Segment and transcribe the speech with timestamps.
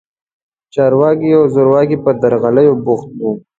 [0.73, 3.31] چارواکي او زورواکي په درغلیو بوخت وو.